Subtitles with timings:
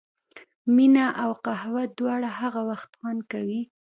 [0.75, 3.61] مینه او قهوه دواړه هغه وخت خوند کوي.